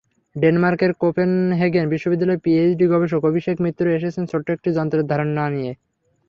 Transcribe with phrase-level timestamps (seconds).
[0.35, 5.71] ডেনমার্কের কোপেনহেগেন বিশ্ববিদ্যালয়ের পিএইচডি গবেষক অভিষেক মিত্র এসেছেন ছোট্ট একটি যন্ত্রের ধারণা নিয়ে।